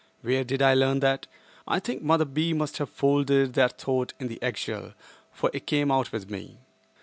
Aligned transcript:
Where 0.23 0.43
did 0.43 0.63
I 0.63 0.73
learn 0.73 0.99
that? 1.01 1.27
I 1.67 1.79
think 1.79 2.01
Mother 2.01 2.25
B. 2.25 2.53
must 2.53 2.79
have 2.79 2.89
folded 2.89 3.53
that 3.53 3.79
thought 3.79 4.15
in 4.19 4.29
the 4.29 4.41
eggshell, 4.41 4.93
for 5.31 5.51
it 5.53 5.67
came 5.67 5.91
out 5.91 6.11
with 6.11 6.27
me. 6.27 6.57